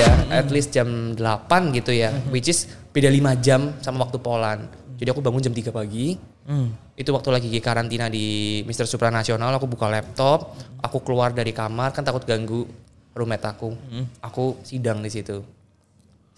ya, 0.00 0.12
at 0.32 0.48
least 0.48 0.72
jam 0.72 1.12
8 1.12 1.76
gitu 1.76 1.92
ya, 1.92 2.08
which 2.32 2.48
is 2.48 2.64
beda 2.90 3.12
5 3.12 3.44
jam 3.44 3.76
sama 3.84 4.08
waktu 4.08 4.16
Poland. 4.16 4.64
Jadi 4.96 5.08
aku 5.12 5.20
bangun 5.20 5.44
jam 5.44 5.52
3 5.52 5.68
pagi. 5.68 6.16
Itu 6.98 7.14
waktu 7.14 7.30
lagi 7.30 7.48
karantina 7.62 8.10
di 8.10 8.60
Mister 8.66 8.82
Supranasional, 8.88 9.54
aku 9.54 9.70
buka 9.70 9.86
laptop, 9.86 10.58
aku 10.82 10.98
keluar 11.04 11.30
dari 11.30 11.54
kamar 11.54 11.94
kan 11.94 12.02
takut 12.02 12.26
ganggu 12.26 12.66
roommate 13.14 13.46
aku. 13.46 13.70
Aku 14.24 14.58
sidang 14.66 14.98
di 15.04 15.12
situ. 15.12 15.59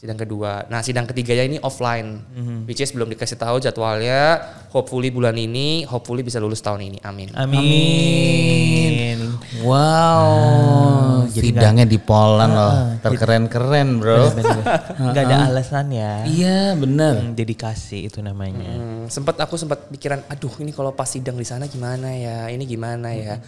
Sidang 0.03 0.19
kedua. 0.19 0.67
Nah, 0.67 0.83
sidang 0.83 1.07
ketiganya 1.07 1.47
ini 1.47 1.59
offline. 1.63 2.27
Which 2.67 2.83
is 2.83 2.91
belum 2.91 3.07
dikasih 3.15 3.39
tahu 3.39 3.63
jadwalnya. 3.63 4.43
Hopefully 4.75 5.15
bulan 5.15 5.39
ini, 5.39 5.87
hopefully 5.87 6.27
bisa 6.27 6.43
lulus 6.43 6.59
tahun 6.59 6.91
ini. 6.91 6.99
Amin. 7.07 7.31
Amin. 7.39 9.31
Wow, 9.63 11.23
sidangnya 11.31 11.87
di 11.87 12.03
Poland 12.03 12.51
loh, 12.51 12.75
terkeren-keren 12.99 14.03
bro. 14.03 14.27
Gak 15.15 15.23
ada 15.23 15.47
alasan 15.55 15.95
ya. 15.95 16.27
Iya 16.27 16.75
bener. 16.75 17.23
Hmm, 17.23 17.39
Dedikasi 17.39 18.11
itu 18.11 18.19
namanya. 18.27 18.75
Hmm, 18.75 19.07
sempat 19.07 19.39
aku 19.39 19.55
sempat 19.55 19.87
pikiran, 19.87 20.27
aduh 20.27 20.51
ini 20.59 20.75
kalau 20.75 20.91
pas 20.91 21.07
sidang 21.07 21.39
di 21.39 21.47
sana 21.47 21.71
gimana 21.71 22.11
ya, 22.11 22.51
ini 22.51 22.67
gimana 22.67 23.15
ya. 23.15 23.39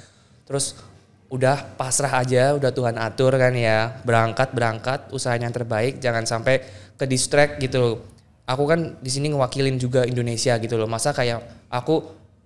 Terus 0.46 0.78
udah 1.32 1.76
pasrah 1.78 2.20
aja, 2.20 2.54
udah 2.54 2.70
Tuhan 2.70 2.96
atur 3.00 3.34
kan 3.36 3.52
ya. 3.56 4.00
Berangkat 4.02 4.52
berangkat, 4.52 5.00
usahanya 5.10 5.48
yang 5.50 5.56
terbaik, 5.56 5.98
jangan 5.98 6.24
sampai 6.28 6.62
ke 6.94 7.04
distract 7.08 7.58
gitu. 7.60 8.00
Aku 8.44 8.68
kan 8.68 9.00
di 9.00 9.08
sini 9.08 9.32
ngewakilin 9.32 9.80
juga 9.80 10.04
Indonesia 10.04 10.54
gitu 10.60 10.76
loh. 10.76 10.84
Masa 10.84 11.16
kayak 11.16 11.68
aku 11.72 12.04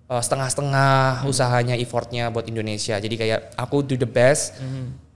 uh, 0.09 0.21
setengah-setengah 0.23 1.23
usahanya 1.27 1.75
effortnya 1.75 2.31
buat 2.33 2.47
Indonesia. 2.47 2.97
Jadi 2.97 3.15
kayak 3.15 3.53
aku 3.59 3.85
do 3.85 3.95
the 3.99 4.09
best. 4.09 4.57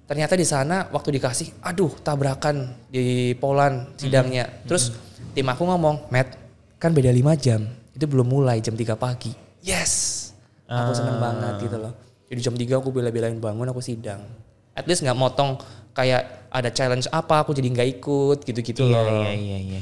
Ternyata 0.03 0.36
di 0.36 0.44
sana 0.44 0.91
waktu 0.91 1.16
dikasih, 1.16 1.64
aduh 1.64 1.89
tabrakan 2.03 2.75
di 2.91 3.34
Poland 3.39 3.95
sidangnya. 3.95 4.45
Terus 4.67 4.94
tim 5.31 5.47
aku 5.47 5.64
ngomong, 5.64 6.11
Matt 6.11 6.36
kan 6.78 6.91
beda 6.91 7.09
5 7.09 7.34
jam. 7.39 7.64
Itu 7.95 8.06
belum 8.06 8.28
mulai 8.28 8.59
jam 8.59 8.75
3 8.75 9.00
pagi. 9.00 9.31
Yes. 9.64 10.22
Aku 10.67 10.91
seneng 10.91 11.23
banget 11.23 11.64
gitu 11.64 11.78
loh. 11.80 11.94
Jadi 12.34 12.42
jam 12.42 12.58
3 12.58 12.81
aku 12.81 12.89
bela-belain 12.89 13.38
bangun 13.38 13.70
aku 13.70 13.78
sidang. 13.78 14.26
At 14.73 14.89
least 14.89 15.06
nggak 15.06 15.14
motong 15.14 15.62
kayak 15.94 16.50
ada 16.50 16.73
challenge 16.73 17.06
apa 17.14 17.45
aku 17.45 17.53
jadi 17.53 17.70
nggak 17.70 18.02
ikut 18.02 18.42
gitu-gitu 18.42 18.90
Iya, 18.90 18.98
loh. 19.06 19.22
iya, 19.22 19.31
iya, 19.38 19.58
iya. 19.62 19.81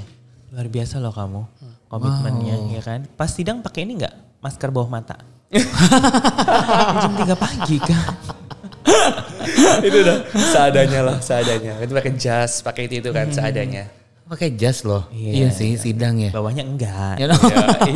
Luar 0.52 0.68
biasa 0.68 1.00
loh 1.00 1.16
kamu. 1.16 1.48
Komitmennya 1.88 2.76
ya 2.76 2.84
kan. 2.84 3.08
Pas 3.16 3.32
sidang 3.32 3.64
pakai 3.64 3.88
ini 3.88 4.04
nggak? 4.04 4.44
Masker 4.44 4.68
bawah 4.68 4.92
mata. 4.92 5.16
Jam 7.08 7.14
3 7.16 7.40
pagi 7.40 7.80
kan. 7.80 8.04
itu 9.80 9.98
udah 10.04 10.18
seadanya 10.52 11.00
lah, 11.08 11.18
seadanya. 11.24 11.80
Itu 11.80 11.96
pakai 11.96 12.20
jas, 12.20 12.60
pakai 12.60 12.92
itu 12.92 13.00
itu 13.00 13.16
kan 13.16 13.32
seadanya. 13.32 13.88
Pakai 14.32 14.56
jas 14.56 14.88
loh. 14.88 15.04
Iya. 15.12 15.32
Iya, 15.36 15.48
sih 15.52 15.76
sidang 15.76 16.16
ya. 16.16 16.32
Bawahnya 16.32 16.64
enggak. 16.64 17.20
Ya. 17.20 17.28
Iya, 17.28 17.36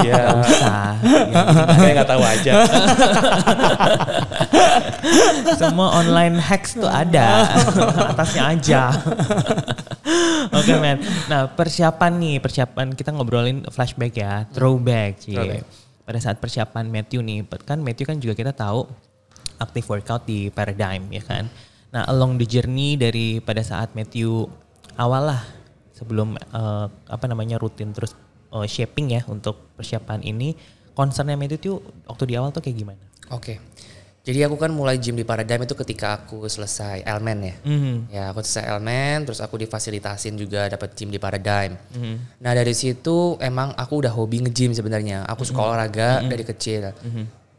iya. 0.03 0.15
Nggak 0.19 0.35
usah. 0.43 0.91
Ya, 1.31 1.41
Kayak 1.79 1.93
nggak 1.95 2.09
tahu 2.11 2.23
aja. 2.27 2.51
Semua 5.55 5.87
online 5.95 6.35
hacks 6.43 6.75
tuh 6.75 6.91
ada. 6.91 7.47
Atasnya 8.11 8.51
aja. 8.51 8.81
Oke 10.51 10.75
men. 10.75 10.99
Nah 11.31 11.47
persiapan 11.55 12.11
nih, 12.19 12.43
persiapan 12.43 12.91
kita 12.91 13.15
ngobrolin 13.15 13.63
flashback 13.71 14.19
ya, 14.19 14.43
throwback. 14.51 15.23
Cie. 15.23 15.39
Throwback. 15.39 15.63
Pada 16.03 16.19
saat 16.19 16.43
persiapan 16.43 16.91
Matthew 16.91 17.23
nih, 17.23 17.47
kan 17.63 17.79
Matthew 17.79 18.11
kan 18.11 18.19
juga 18.19 18.35
kita 18.35 18.51
tahu 18.51 18.83
active 19.55 19.87
workout 19.87 20.27
di 20.27 20.51
Paradigm 20.51 21.07
ya 21.15 21.23
kan. 21.23 21.47
Nah 21.95 22.03
along 22.11 22.35
the 22.35 22.43
journey 22.43 22.99
dari 22.99 23.39
pada 23.39 23.63
saat 23.63 23.95
Matthew 23.95 24.51
awal 24.99 25.31
lah 25.31 25.41
sebelum 25.95 26.35
eh, 26.35 26.87
apa 26.91 27.25
namanya 27.25 27.55
rutin 27.55 27.95
terus 27.95 28.11
eh, 28.51 28.67
shaping 28.67 29.15
ya 29.15 29.23
untuk 29.31 29.73
persiapan 29.79 30.21
ini, 30.27 30.53
concernnya 30.91 31.39
Matthew 31.39 31.59
tuh 31.63 31.75
waktu 32.05 32.23
di 32.29 32.33
awal 32.35 32.51
tuh 32.51 32.61
kayak 32.61 32.77
gimana? 32.77 33.01
Oke. 33.31 33.57
Jadi 34.25 34.41
aku 34.41 34.57
kan 34.57 34.73
mulai 34.73 34.97
gym 34.97 35.13
di 35.13 35.21
Paradigm 35.21 35.69
itu 35.69 35.77
ketika 35.77 36.17
aku 36.17 36.49
selesai 36.49 37.05
Elmen 37.05 37.45
ya. 37.45 37.55
Mhm. 37.61 37.95
Ya 38.09 38.23
aku 38.33 38.41
selesai 38.41 38.73
Elmen, 38.73 39.21
terus 39.21 39.37
aku 39.37 39.53
difasilitasin 39.61 40.33
juga 40.33 40.65
dapat 40.65 40.97
gym 40.97 41.13
di 41.13 41.21
Paradigm. 41.21 41.77
Mhm. 41.93 42.41
Nah 42.41 42.51
dari 42.57 42.73
situ 42.73 43.37
emang 43.37 43.77
aku 43.77 44.01
udah 44.01 44.09
hobi 44.09 44.41
nge-gym 44.41 44.73
sebenarnya. 44.73 45.29
Aku 45.29 45.45
suka 45.45 45.61
olahraga 45.61 46.25
dari 46.25 46.41
kecil. 46.41 46.89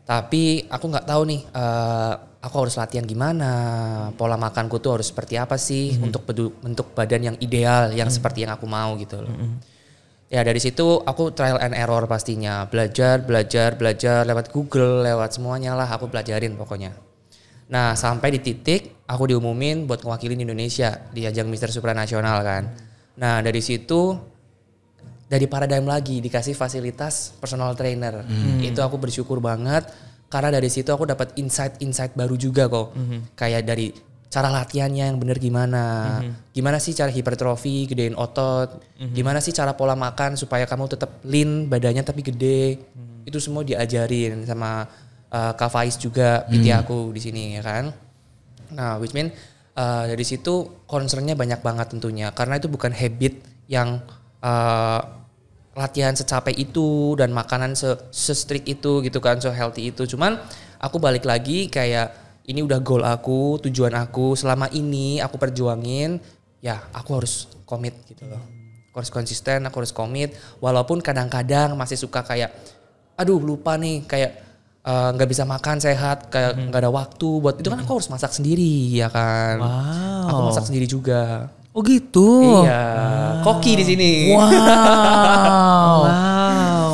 Tapi 0.07 0.71
aku 0.71 0.87
nggak 0.87 1.07
tahu 1.11 1.23
nih, 1.27 1.41
eh, 1.51 2.13
aku 2.39 2.57
harus 2.63 2.79
latihan 2.79 3.03
gimana, 3.03 3.51
pola 4.15 4.39
makanku 4.39 4.79
tuh 4.79 4.95
harus 4.95 5.11
seperti 5.11 5.35
apa 5.35 5.59
sih 5.59 5.99
untuk 5.99 6.23
bedu- 6.23 6.55
bentuk 6.63 6.95
badan 6.95 7.35
yang 7.35 7.37
ideal, 7.43 7.91
yang 7.91 8.07
seperti 8.07 8.47
yang 8.47 8.55
aku 8.55 8.71
mau 8.71 8.95
gitu 8.95 9.19
loh. 9.19 9.35
Ya 10.31 10.43
dari 10.43 10.59
situ 10.59 11.03
aku 11.03 11.35
trial 11.35 11.59
and 11.59 11.75
error 11.75 12.07
pastinya, 12.07 12.67
belajar, 12.67 13.23
belajar, 13.23 13.75
belajar 13.79 14.27
lewat 14.27 14.51
Google, 14.55 15.03
lewat 15.07 15.39
semuanya 15.39 15.75
lah 15.75 15.87
aku 15.91 16.07
pelajarin 16.11 16.55
pokoknya. 16.55 16.95
Nah 17.67 17.99
sampai 17.99 18.35
di 18.35 18.41
titik 18.43 19.07
aku 19.11 19.35
diumumin 19.35 19.87
buat 19.91 20.03
ngewakilin 20.07 20.39
Indonesia 20.39 21.11
di 21.11 21.27
ajang 21.27 21.51
Mister 21.51 21.71
Supranasional 21.71 22.43
kan. 22.47 22.63
Nah 23.19 23.43
dari 23.43 23.59
situ 23.59 24.19
dari 25.27 25.51
paradigm 25.51 25.91
lagi 25.91 26.23
dikasih 26.23 26.55
fasilitas 26.55 27.35
personal 27.39 27.75
trainer. 27.75 28.23
Itu 28.63 28.81
aku 28.83 28.97
bersyukur 28.99 29.43
banget 29.43 29.91
karena 30.27 30.51
dari 30.55 30.67
situ 30.71 30.91
aku 30.91 31.07
dapat 31.07 31.35
insight-insight 31.39 32.15
baru 32.15 32.35
juga 32.39 32.71
kok. 32.71 32.95
Kayak 33.35 33.63
dari 33.67 33.91
cara 34.27 34.51
latihannya 34.51 35.15
yang 35.15 35.19
bener 35.19 35.39
gimana. 35.39 36.19
Gimana 36.51 36.79
sih 36.83 36.95
cara 36.95 37.11
hipertrofi, 37.11 37.91
gedein 37.91 38.15
otot. 38.15 38.83
Gimana 38.99 39.43
sih 39.43 39.55
cara 39.55 39.75
pola 39.75 39.99
makan 39.99 40.39
supaya 40.39 40.67
kamu 40.67 40.91
tetap 40.91 41.23
lean 41.27 41.67
badannya 41.67 42.03
tapi 42.07 42.23
gede. 42.23 42.79
Itu 43.27 43.43
semua 43.43 43.67
diajarin 43.67 44.47
sama 44.47 44.87
uh, 45.31 45.53
Kak 45.59 45.71
Faiz 45.71 45.99
juga 45.99 46.47
PT 46.47 46.71
aku 46.71 47.11
di 47.11 47.21
sini 47.23 47.59
ya 47.59 47.63
kan. 47.67 47.91
Nah, 48.67 48.99
which 48.99 49.15
mean 49.15 49.31
uh, 49.79 50.05
dari 50.07 50.23
situ 50.27 50.85
concernnya 50.87 51.39
banyak 51.39 51.63
banget 51.63 51.95
tentunya 51.95 52.31
karena 52.35 52.59
itu 52.59 52.67
bukan 52.67 52.91
habit 52.91 53.43
yang 53.67 54.03
uh, 54.41 55.01
latihan 55.77 56.17
secapek 56.17 56.57
itu 56.57 57.13
dan 57.21 57.37
makanan 57.37 57.77
se, 57.77 58.01
strict 58.13 58.65
itu 58.65 59.05
gitu 59.05 59.21
kan, 59.21 59.37
so 59.41 59.53
healthy 59.53 59.93
itu. 59.93 60.09
Cuman 60.09 60.41
aku 60.81 60.97
balik 60.97 61.29
lagi 61.29 61.69
kayak 61.69 62.17
ini 62.49 62.65
udah 62.65 62.81
goal 62.81 63.05
aku, 63.05 63.61
tujuan 63.69 63.93
aku 63.93 64.33
selama 64.33 64.73
ini 64.73 65.21
aku 65.21 65.37
perjuangin, 65.37 66.17
ya 66.65 66.81
aku 66.97 67.21
harus 67.21 67.51
komit 67.69 67.93
gitu 68.09 68.25
loh. 68.25 68.41
Aku 68.89 69.05
harus 69.05 69.13
konsisten, 69.13 69.61
aku 69.69 69.85
harus 69.85 69.93
komit 69.93 70.33
walaupun 70.57 71.05
kadang-kadang 71.05 71.77
masih 71.77 72.01
suka 72.01 72.25
kayak 72.25 72.49
aduh 73.13 73.37
lupa 73.37 73.77
nih 73.77 74.09
kayak 74.09 74.33
eh, 74.81 75.09
nggak 75.13 75.29
bisa 75.29 75.45
makan 75.45 75.77
sehat 75.81 76.33
kayak 76.33 76.57
nggak 76.73 76.81
ada 76.81 76.89
waktu 76.89 77.29
buat 77.41 77.61
itu 77.61 77.69
kan 77.69 77.81
aku 77.85 78.01
harus 78.01 78.09
masak 78.09 78.33
sendiri 78.33 78.97
ya 78.97 79.13
kan 79.13 79.61
Wow. 79.61 80.33
aku 80.33 80.41
masak 80.49 80.65
sendiri 80.73 80.89
juga 80.89 81.53
Oh 81.77 81.85
gitu. 81.85 82.65
iya. 82.65 82.85
Koki 83.45 83.77
di 83.77 83.85
sini. 83.85 84.11
Wow. 84.33 86.09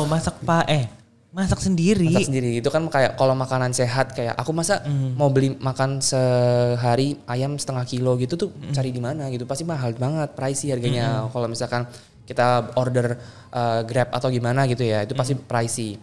Wow, 0.03 0.09
masak 0.11 0.35
pak 0.43 0.65
eh 0.67 0.85
masak 1.33 1.63
sendiri. 1.63 2.11
masak 2.11 2.29
sendiri. 2.29 2.59
Itu 2.59 2.69
kan 2.69 2.85
kayak 2.91 3.15
kalau 3.15 3.33
makanan 3.33 3.71
sehat 3.71 4.11
kayak 4.13 4.35
aku 4.37 4.51
masa 4.53 4.83
mau 5.17 5.31
beli 5.31 5.55
makan 5.57 6.03
sehari 6.03 7.17
ayam 7.25 7.57
setengah 7.57 7.87
kilo 7.89 8.13
gitu 8.21 8.35
tuh 8.37 8.49
cari 8.75 8.91
di 8.91 8.99
mana 8.99 9.31
gitu. 9.31 9.47
Pasti 9.47 9.63
mahal 9.65 9.95
banget 9.95 10.35
pricey 10.35 10.69
harganya. 10.75 11.25
Kalau 11.31 11.47
misalkan 11.47 11.87
kita 12.27 12.75
order 12.75 13.17
uh, 13.55 13.81
grab 13.87 14.11
atau 14.13 14.29
gimana 14.29 14.67
gitu 14.69 14.83
ya 14.83 15.07
itu 15.07 15.15
pasti 15.15 15.33
pricey. 15.33 15.97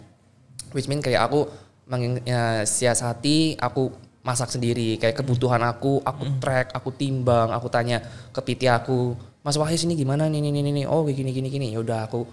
Which 0.75 0.89
mean 0.91 0.99
kayak 0.99 1.31
aku 1.31 1.47
mensiasati 1.87 3.61
aku 3.61 4.10
masak 4.21 4.53
sendiri 4.53 5.01
kayak 5.01 5.17
kebutuhan 5.17 5.61
aku 5.65 5.97
aku 6.05 6.23
track 6.37 6.77
aku 6.77 6.93
timbang 6.93 7.49
aku 7.49 7.67
tanya 7.73 8.05
ke 8.29 8.39
PT 8.41 8.69
aku 8.69 9.17
Mas 9.41 9.57
Wahyu 9.57 9.73
sini 9.73 9.97
gimana? 9.97 10.29
Nih 10.29 10.37
nih 10.37 10.53
nih 10.53 10.61
nih 10.61 10.85
oh 10.85 11.01
kayak 11.01 11.17
gini 11.17 11.31
gini 11.33 11.47
gini. 11.49 11.67
Ya 11.73 11.81
udah 11.81 12.05
aku 12.05 12.29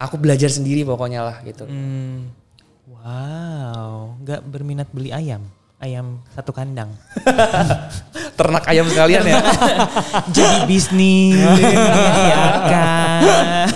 aku 0.00 0.16
belajar 0.16 0.48
sendiri 0.48 0.80
pokoknya 0.88 1.20
lah 1.20 1.36
gitu. 1.44 1.68
Hmm, 1.68 2.32
wow, 2.88 4.16
nggak 4.24 4.40
berminat 4.48 4.88
beli 4.88 5.12
ayam, 5.12 5.44
ayam 5.80 6.20
satu 6.36 6.52
kandang. 6.52 6.92
ternak 8.40 8.64
ayam 8.72 8.88
sekalian 8.88 9.20
ya 9.20 9.36
Jadi 10.36 10.64
bisnis, 10.64 11.36
ya 12.24 12.44
kan? 12.72 13.68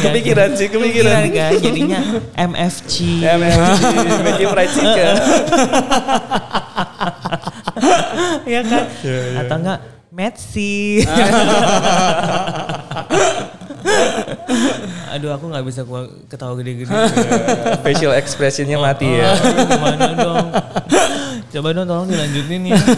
kepikiran 0.04 0.56
sih 0.56 0.72
kepikiran 0.72 1.28
kan? 1.28 1.52
Jadinya 1.60 2.00
MFC. 2.32 3.20
MFC 3.20 3.82
Magic 4.24 4.46
Fried 4.48 4.70
Chicken 4.72 5.14
ya 8.48 8.60
kan? 8.64 8.84
Atau 9.36 9.56
enggak 9.60 9.78
Metsi. 10.12 11.04
Aduh 15.16 15.30
aku 15.34 15.44
nggak 15.52 15.64
bisa 15.66 15.82
ketawa 16.30 16.54
gede-gede. 16.58 16.92
facial 17.84 18.16
expressionnya 18.16 18.80
mati 18.80 19.06
ya 19.06 19.36
Aduh, 19.36 19.66
gimana 19.68 20.06
dong? 20.16 20.46
Coba 21.52 21.68
dong 21.76 21.86
tolong 21.86 22.08
dilanjutin 22.08 22.72
ya. 22.72 22.80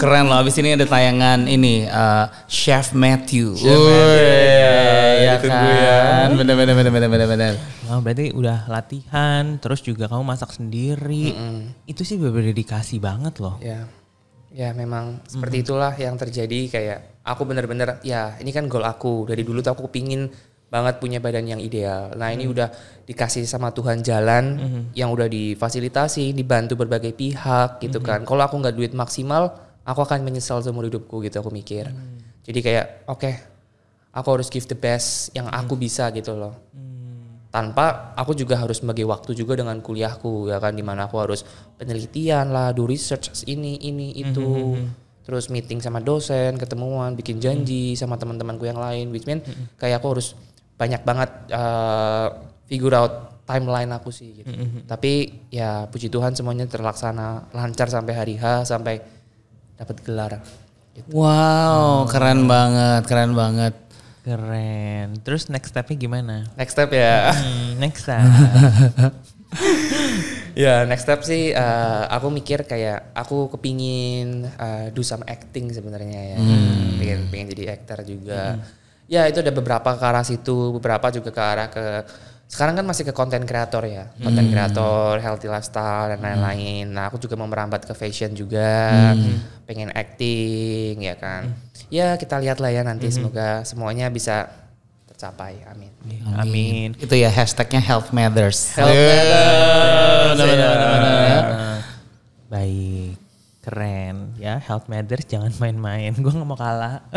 Keren 0.00 0.24
loh. 0.30 0.40
Abis 0.40 0.56
ini 0.56 0.72
ada 0.72 0.88
tayangan 0.88 1.44
ini 1.44 1.84
eh, 1.84 2.26
Chef 2.48 2.96
Matthew. 2.96 3.60
Chef 3.60 3.76
Matthew, 3.76 4.24
ya, 4.24 4.72
ya 5.20 5.32
ditunggu 5.36 5.68
ya. 5.68 5.96
kan. 6.00 6.28
Bener 6.38 6.54
bener 6.56 6.74
bener 6.74 6.92
bener 6.92 7.08
bener 7.10 7.28
bener. 7.28 7.52
Wah, 7.86 8.00
berarti 8.00 8.32
udah 8.32 8.58
latihan, 8.72 9.60
terus 9.60 9.84
juga 9.84 10.08
kamu 10.08 10.24
masak 10.24 10.50
sendiri. 10.56 11.34
Itu 11.84 12.08
sih 12.08 12.16
bener 12.16 12.50
dedikasi 12.50 12.96
banget 13.02 13.36
loh. 13.42 13.60
Ya, 13.60 13.84
ya 14.54 14.72
memang 14.72 15.20
seperti 15.28 15.66
itulah 15.66 15.92
yang 15.98 16.16
terjadi 16.16 16.60
kayak 16.72 17.17
aku 17.28 17.44
bener-bener 17.44 18.00
ya 18.00 18.40
ini 18.40 18.48
kan 18.48 18.64
goal 18.72 18.88
aku. 18.88 19.28
Dari 19.28 19.44
dulu 19.44 19.60
tuh 19.60 19.76
aku 19.76 19.92
pingin 19.92 20.32
banget 20.68 21.00
punya 21.00 21.20
badan 21.20 21.44
yang 21.48 21.60
ideal. 21.60 22.12
Nah 22.16 22.32
ini 22.32 22.44
udah 22.48 22.68
dikasih 23.04 23.44
sama 23.44 23.72
Tuhan 23.72 24.00
jalan 24.04 24.44
yang 24.92 25.12
udah 25.12 25.28
difasilitasi, 25.28 26.32
dibantu 26.32 26.76
berbagai 26.76 27.12
pihak 27.12 27.80
gitu 27.84 28.00
kan. 28.00 28.24
Kalau 28.24 28.44
aku 28.44 28.56
nggak 28.60 28.76
duit 28.76 28.92
maksimal, 28.96 29.52
aku 29.84 30.00
akan 30.04 30.24
menyesal 30.24 30.60
seumur 30.60 30.88
hidupku 30.88 31.20
gitu 31.24 31.40
aku 31.40 31.48
mikir. 31.52 31.88
Jadi 32.44 32.58
kayak 32.64 33.08
oke, 33.08 33.30
aku 34.12 34.28
harus 34.28 34.48
give 34.52 34.68
the 34.68 34.76
best 34.76 35.32
yang 35.32 35.48
aku 35.48 35.76
bisa 35.76 36.08
gitu 36.12 36.36
loh. 36.36 36.52
Tanpa 37.48 38.12
aku 38.12 38.36
juga 38.36 38.60
harus 38.60 38.84
membagi 38.84 39.08
waktu 39.08 39.32
juga 39.32 39.56
dengan 39.56 39.80
kuliahku 39.80 40.52
ya 40.52 40.60
kan 40.60 40.76
di 40.76 40.84
mana 40.84 41.08
aku 41.08 41.16
harus 41.16 41.48
penelitian 41.80 42.52
lah 42.52 42.76
do 42.76 42.84
research 42.84 43.32
ini 43.48 43.80
ini 43.88 44.12
itu 44.20 44.76
terus 45.28 45.52
meeting 45.52 45.84
sama 45.84 46.00
dosen 46.00 46.56
ketemuan 46.56 47.12
bikin 47.12 47.36
janji 47.36 47.92
sama 48.00 48.16
teman-temanku 48.16 48.64
yang 48.64 48.80
lain 48.80 49.12
which 49.12 49.28
mean 49.28 49.44
kayak 49.76 50.00
aku 50.00 50.16
harus 50.16 50.32
banyak 50.80 51.04
banget 51.04 51.28
uh, 51.52 52.32
figure 52.64 52.96
out 52.96 53.44
timeline 53.44 53.92
aku 53.92 54.08
sih 54.08 54.40
gitu 54.40 54.48
tapi 54.88 55.44
ya 55.52 55.84
puji 55.84 56.08
Tuhan 56.08 56.32
semuanya 56.32 56.64
terlaksana 56.64 57.52
lancar 57.52 57.92
sampai 57.92 58.12
hari 58.16 58.34
H 58.40 58.72
sampai 58.72 59.04
dapat 59.76 59.96
gelar 60.00 60.32
gitu. 60.96 61.14
Wow, 61.14 62.10
keren 62.10 62.50
banget, 62.50 63.06
keren 63.06 63.32
banget. 63.38 63.74
Keren. 64.26 65.22
Terus 65.22 65.46
next 65.48 65.70
stepnya 65.72 65.96
gimana? 65.96 66.36
next 66.58 66.74
step 66.74 66.90
ya 66.92 67.32
Hmm, 67.32 67.78
next 67.78 68.04
step. 68.04 68.24
Ya 70.58 70.82
next 70.82 71.06
step 71.06 71.22
sih 71.22 71.54
eh, 71.54 72.04
aku 72.10 72.34
mikir 72.34 72.66
kayak 72.66 73.14
aku 73.14 73.46
kepingin 73.54 74.42
eh, 74.42 74.90
do 74.90 75.06
some 75.06 75.22
acting 75.22 75.70
sebenarnya 75.70 76.34
ya. 76.34 76.38
Pengen 76.98 77.20
pengen 77.30 77.46
jadi 77.54 77.78
aktor 77.78 78.02
juga. 78.02 78.58
Ya 79.06 79.30
itu 79.30 79.38
ada 79.38 79.54
beberapa 79.54 79.94
ke 79.94 80.02
arah 80.02 80.26
situ, 80.26 80.74
beberapa 80.74 81.14
juga 81.14 81.30
ke 81.30 81.40
arah 81.40 81.70
ke 81.70 81.84
sekarang 82.48 82.80
kan 82.80 82.86
masih 82.88 83.04
ke 83.04 83.12
konten 83.12 83.44
kreator 83.44 83.84
ya, 83.84 84.08
konten 84.24 84.48
kreator, 84.48 85.20
healthy 85.20 85.52
lifestyle 85.52 86.10
dan 86.10 86.18
lain-lain. 86.24 86.90
Nah 86.90 87.12
aku 87.12 87.20
juga 87.20 87.36
mau 87.36 87.46
merambat 87.46 87.84
ke 87.84 87.92
fashion 87.92 88.32
juga, 88.34 89.14
pengen 89.68 89.92
acting 89.94 91.06
ya 91.06 91.14
kan. 91.14 91.54
Ya 91.92 92.18
kita 92.18 92.40
lihat 92.40 92.58
lah 92.58 92.72
ya 92.74 92.82
nanti. 92.82 93.08
Semoga 93.14 93.62
semuanya 93.62 94.10
bisa 94.10 94.48
tercapai. 95.18 95.58
Amin. 95.66 95.90
Amin. 96.38 96.94
Itu 96.94 97.18
ya 97.18 97.26
hashtagnya 97.26 97.82
health 97.82 98.14
matters. 98.14 98.78
Health 98.78 98.94
matters, 98.94 100.38
bener, 100.38 100.46
ya. 100.46 100.54
bener, 100.54 100.86
bener. 100.94 101.42
Baik. 102.46 103.18
Keren 103.58 104.38
ya, 104.38 104.62
health 104.62 104.86
matters 104.86 105.26
jangan 105.26 105.50
main-main. 105.58 106.14
Gue 106.14 106.30
nggak 106.30 106.46
mau 106.46 106.54
kalah. 106.54 107.02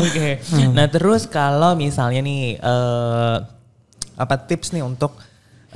Oke. 0.00 0.40
Nah 0.72 0.88
terus 0.88 1.28
kalau 1.28 1.76
misalnya 1.76 2.24
nih 2.24 2.56
eh, 2.56 3.36
apa 4.16 4.34
tips 4.48 4.72
nih 4.72 4.80
untuk 4.80 5.20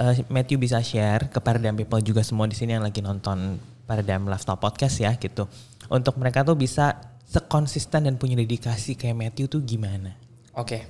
eh, 0.01 0.25
Matthew 0.33 0.57
bisa 0.57 0.81
share 0.81 1.29
ke 1.29 1.45
Paradigm 1.45 1.77
People 1.77 2.01
juga 2.01 2.25
semua 2.25 2.49
di 2.49 2.57
sini 2.57 2.73
yang 2.73 2.89
lagi 2.89 3.05
nonton 3.05 3.61
Paradigm 3.91 4.31
Lifestyle 4.31 4.63
Podcast 4.63 5.03
ya 5.03 5.11
gitu. 5.19 5.51
Untuk 5.91 6.15
mereka 6.23 6.47
tuh 6.47 6.55
bisa 6.55 6.95
sekonsisten 7.27 8.07
dan 8.07 8.15
punya 8.15 8.39
dedikasi 8.39 8.95
kayak 8.95 9.19
Matthew 9.19 9.51
tuh 9.51 9.67
gimana? 9.67 10.15
Oke. 10.55 10.87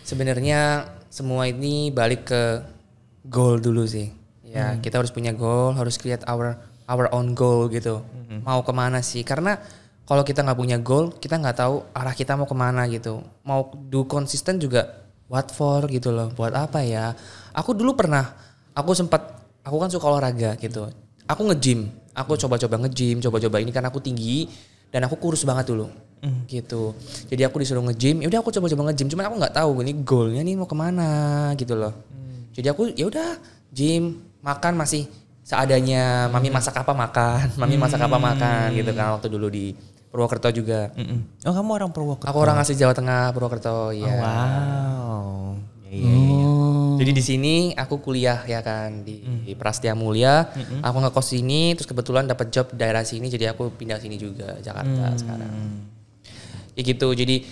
Sebenarnya 0.00 0.88
semua 1.12 1.44
ini 1.44 1.92
balik 1.92 2.32
ke 2.32 2.42
goal 3.28 3.60
dulu 3.60 3.84
sih. 3.84 4.08
Ya, 4.48 4.80
kita 4.80 4.98
harus 4.98 5.12
punya 5.12 5.36
goal, 5.36 5.76
harus 5.76 6.00
create 6.00 6.24
our 6.24 6.56
our 6.88 7.06
own 7.14 7.36
goal 7.36 7.68
gitu. 7.68 8.00
Mau 8.42 8.64
ke 8.64 8.72
mana 8.72 9.04
sih? 9.04 9.22
Karena 9.22 9.60
kalau 10.08 10.26
kita 10.26 10.42
nggak 10.42 10.58
punya 10.58 10.80
goal, 10.82 11.14
kita 11.14 11.38
nggak 11.38 11.56
tahu 11.62 11.86
arah 11.94 12.14
kita 12.16 12.34
mau 12.34 12.48
ke 12.48 12.56
mana 12.56 12.88
gitu. 12.90 13.22
Mau 13.46 13.70
do 13.86 14.08
konsisten 14.10 14.58
juga 14.58 15.06
what 15.30 15.54
for 15.54 15.86
gitu 15.86 16.10
loh. 16.10 16.34
Buat 16.34 16.58
apa 16.58 16.82
ya? 16.82 17.14
Aku 17.54 17.78
dulu 17.78 17.94
pernah, 17.94 18.34
aku 18.74 18.90
sempat, 18.90 19.38
aku 19.62 19.76
kan 19.78 19.86
suka 19.86 20.10
olahraga 20.10 20.58
gitu. 20.58 20.90
Aku 21.30 21.46
nge-gym, 21.46 21.94
aku 22.20 22.36
coba-coba 22.36 22.76
nge-gym, 22.86 23.18
coba-coba 23.24 23.56
ini 23.58 23.72
kan 23.72 23.84
aku 23.88 23.98
tinggi 23.98 24.46
dan 24.92 25.06
aku 25.08 25.16
kurus 25.16 25.42
banget 25.48 25.72
dulu. 25.72 25.88
Gitu. 26.44 26.92
Jadi 27.32 27.42
aku 27.48 27.56
disuruh 27.64 27.80
nge-gym 27.88 28.20
ya 28.20 28.28
udah 28.28 28.40
aku 28.44 28.52
coba-coba 28.52 28.92
nge-gym 28.92 29.08
cuman 29.08 29.24
aku 29.32 29.36
nggak 29.40 29.54
tahu 29.56 29.70
ini 29.80 29.92
goalnya 30.04 30.42
nih 30.44 30.54
mau 30.60 30.68
ke 30.68 30.76
mana 30.76 31.08
gitu 31.56 31.72
loh. 31.72 31.96
Jadi 32.52 32.66
aku 32.68 32.92
ya 32.92 33.08
udah 33.08 33.40
gym 33.72 34.20
makan 34.44 34.76
masih 34.76 35.08
seadanya 35.40 36.28
mami 36.28 36.52
masak 36.52 36.76
apa 36.76 36.92
makan? 36.92 37.50
Mami 37.60 37.80
masak 37.80 38.04
apa 38.04 38.20
makan? 38.20 38.76
Gitu 38.76 38.92
kan 38.92 39.16
waktu 39.16 39.28
dulu 39.32 39.48
di 39.48 39.72
Purwokerto 40.10 40.50
juga. 40.50 40.90
Mm-mm. 40.98 41.46
Oh 41.46 41.54
kamu 41.54 41.70
orang 41.80 41.90
Purwokerto? 41.94 42.28
aku 42.28 42.38
orang 42.42 42.58
asli 42.58 42.74
Jawa 42.74 42.92
Tengah 42.92 43.30
Purwokerto 43.30 43.94
ya 43.94 44.10
Wow. 44.20 45.56
Ya, 45.90 45.98
ya, 45.98 46.06
ya. 46.06 46.46
Jadi 47.00 47.16
di 47.16 47.24
sini 47.24 47.54
aku 47.72 48.04
kuliah 48.04 48.44
ya 48.44 48.60
kan 48.60 49.00
di, 49.00 49.24
di 49.24 49.56
Prastia 49.56 49.96
Mulia. 49.96 50.52
Aku 50.84 51.00
ngekos 51.00 51.32
sini 51.32 51.72
terus 51.72 51.88
kebetulan 51.88 52.28
dapat 52.28 52.52
job 52.52 52.68
di 52.68 52.76
daerah 52.76 53.00
sini 53.00 53.32
jadi 53.32 53.56
aku 53.56 53.72
pindah 53.72 53.96
sini 53.96 54.20
juga 54.20 54.60
Jakarta 54.60 55.16
sekarang. 55.16 55.48
Ya 56.76 56.82
gitu. 56.84 57.08
Jadi 57.16 57.48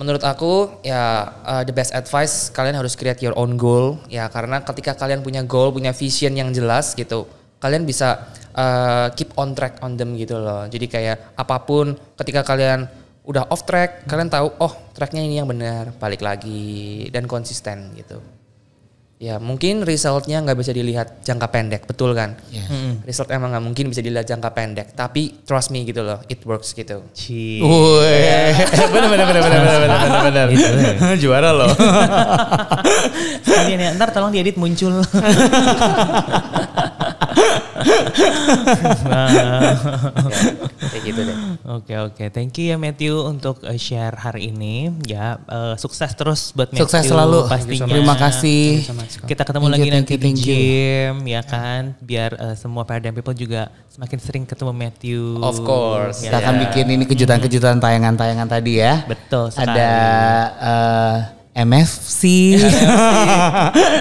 menurut 0.00 0.24
aku 0.24 0.80
ya 0.80 1.28
uh, 1.44 1.62
the 1.68 1.74
best 1.76 1.92
advice 1.92 2.48
kalian 2.48 2.80
harus 2.80 2.96
create 2.96 3.20
your 3.20 3.36
own 3.36 3.60
goal 3.60 3.98
ya 4.08 4.30
karena 4.32 4.64
ketika 4.64 4.96
kalian 4.96 5.20
punya 5.20 5.44
goal, 5.44 5.68
punya 5.68 5.92
vision 5.92 6.32
yang 6.32 6.48
jelas 6.56 6.96
gitu, 6.96 7.28
kalian 7.60 7.84
bisa 7.84 8.32
uh, 8.56 9.12
keep 9.12 9.36
on 9.36 9.52
track 9.52 9.84
on 9.84 10.00
them 10.00 10.16
gitu 10.16 10.40
loh. 10.40 10.64
Jadi 10.64 10.88
kayak 10.88 11.36
apa 11.36 11.60
pun 11.60 11.92
ketika 12.24 12.40
kalian 12.40 12.88
udah 13.28 13.52
off 13.52 13.68
track, 13.68 14.08
kalian 14.08 14.32
tahu 14.32 14.48
oh 14.64 14.72
tracknya 14.96 15.20
ini 15.20 15.44
yang 15.44 15.50
benar, 15.50 15.92
balik 16.00 16.24
lagi 16.24 17.04
dan 17.12 17.28
konsisten 17.28 17.92
gitu. 17.92 18.37
Ya 19.18 19.42
mungkin 19.42 19.82
resultnya 19.82 20.38
nggak 20.38 20.62
bisa 20.62 20.70
dilihat 20.70 21.26
jangka 21.26 21.50
pendek, 21.50 21.90
betul 21.90 22.14
kan? 22.14 22.38
Yeah. 22.54 22.70
Hmm. 22.70 23.02
Result 23.02 23.34
emang 23.34 23.50
nggak 23.50 23.66
mungkin 23.66 23.90
bisa 23.90 23.98
dilihat 23.98 24.30
jangka 24.30 24.54
pendek, 24.54 24.94
tapi 24.94 25.42
trust 25.42 25.74
me 25.74 25.82
gitu 25.82 26.06
loh, 26.06 26.22
it 26.30 26.38
works 26.46 26.70
gitu. 26.70 27.02
Cie. 27.18 27.58
benar-benar-benar-benar-benar-benar-benar 28.94 31.18
Juara 31.22 31.50
loh. 31.50 31.66
Sekalian 33.42 33.74
ini 33.74 33.90
ntar 33.98 34.14
tolong 34.14 34.30
diedit 34.30 34.54
muncul. 34.54 35.02
Ya, 39.08 39.74
kayak 40.90 41.02
gitu 41.04 41.20
deh. 41.24 41.36
Oke 41.68 41.94
oke, 41.98 42.24
thank 42.32 42.54
you 42.58 42.74
ya 42.74 42.76
Matthew 42.76 43.14
untuk 43.24 43.62
uh, 43.62 43.78
share 43.78 44.14
hari 44.18 44.50
ini. 44.50 44.90
Ya 45.06 45.38
uh, 45.46 45.74
sukses 45.78 46.10
terus 46.14 46.50
buat 46.54 46.70
Matthew 46.70 46.86
Sukses 46.88 47.04
selalu. 47.08 47.46
pastinya. 47.46 47.86
Terima 47.88 48.16
kasih. 48.18 48.84
Kita 49.24 49.42
ketemu 49.46 49.66
Thank 49.68 49.74
lagi 49.78 49.88
you, 49.88 49.94
nanti 49.94 50.14
you, 50.14 50.20
di 50.20 50.30
you. 50.30 50.36
gym 50.38 51.14
ya 51.28 51.42
kan, 51.44 51.94
biar 52.02 52.30
uh, 52.36 52.54
semua 52.58 52.82
Paradigm 52.84 53.14
People 53.14 53.36
juga 53.36 53.70
semakin 53.92 54.18
sering 54.22 54.44
ketemu 54.46 54.72
Matthew. 54.72 55.22
Of 55.42 55.58
course. 55.66 56.22
Kita 56.22 56.38
akan 56.38 56.54
bikin 56.68 56.86
ini 56.86 57.04
kejutan-kejutan 57.06 57.82
tayangan-tayangan 57.82 58.46
tadi 58.46 58.72
ya. 58.78 59.02
Betul 59.10 59.50
sekali. 59.50 59.74
Ada 59.74 59.90
eh, 60.54 61.16
MFC 61.58 62.54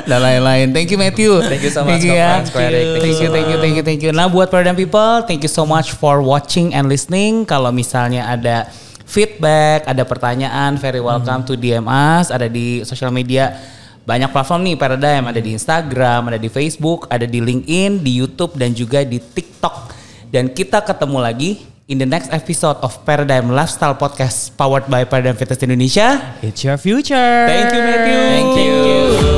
dan 0.10 0.20
lain-lain. 0.22 0.70
Thank 0.70 0.94
you 0.94 1.00
Matthew. 1.02 1.42
Thank 1.42 1.66
you 1.66 1.74
so 1.74 1.82
much, 1.82 2.06
Thank 2.06 2.06
you 2.06 2.14
ya. 2.14 2.46
Ko 2.46 2.62
Erik. 2.62 3.02
Thank 3.02 3.18
you 3.18 3.18
Thank 3.18 3.18
you, 3.18 3.30
thank 3.34 3.48
you, 3.50 3.58
thank 3.58 3.76
you, 3.76 3.84
thank 3.84 4.02
you. 4.06 4.12
Nah 4.14 4.30
buat 4.30 4.54
Paradigm 4.54 4.78
People, 4.78 5.26
thank 5.26 5.42
you 5.42 5.50
so 5.50 5.66
much 5.66 5.98
for 5.98 6.22
watching 6.22 6.78
and 6.78 6.86
listening. 6.86 7.50
Kalau 7.50 7.74
misalnya 7.74 8.30
ada 8.30 8.70
feedback, 9.10 9.90
ada 9.90 10.06
pertanyaan, 10.06 10.78
very 10.78 11.02
welcome 11.02 11.42
to 11.48 11.58
DM 11.58 11.90
us. 11.90 12.30
Ada 12.30 12.46
di 12.46 12.86
sosial 12.86 13.10
media 13.10 13.58
banyak 14.06 14.30
platform 14.30 14.62
nih 14.68 14.76
Paradigm. 14.78 15.26
Ada 15.26 15.42
di 15.42 15.52
Instagram, 15.58 16.30
ada 16.30 16.38
di 16.38 16.50
Facebook, 16.54 17.10
ada 17.10 17.26
di 17.26 17.42
LinkedIn, 17.42 18.06
di 18.06 18.12
YouTube 18.22 18.54
dan 18.54 18.76
juga 18.78 19.02
di 19.02 19.18
TikTok. 19.18 19.98
Dan 20.30 20.52
kita 20.54 20.84
ketemu 20.84 21.18
lagi 21.24 21.52
in 21.88 21.98
the 21.98 22.06
next 22.06 22.32
episode 22.36 22.78
of 22.84 22.94
Paradigm 23.06 23.50
Lifestyle 23.50 23.96
Podcast 23.96 24.56
powered 24.60 24.88
by 24.92 25.04
Paradigm 25.08 25.36
Fitness 25.36 25.64
Indonesia. 25.64 26.36
It's 26.44 26.64
your 26.64 26.78
future. 26.78 27.48
Thank 27.48 27.74
you 27.74 27.82
Matthew. 27.82 28.20
Thank 28.36 28.52
you. 28.60 29.37